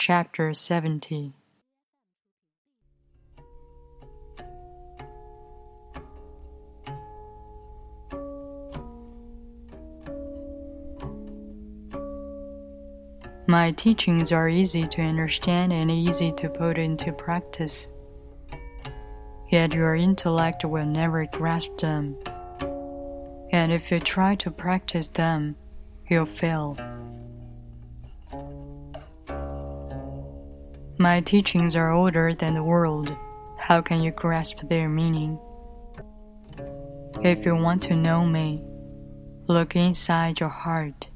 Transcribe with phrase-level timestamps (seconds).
[0.00, 1.34] Chapter 70
[13.46, 17.92] My teachings are easy to understand and easy to put into practice.
[19.50, 22.16] Yet your intellect will never grasp them.
[23.52, 25.56] And if you try to practice them,
[26.08, 26.78] you'll fail.
[31.00, 33.16] My teachings are older than the world.
[33.56, 35.40] How can you grasp their meaning?
[37.22, 38.62] If you want to know me,
[39.48, 41.08] look inside your heart.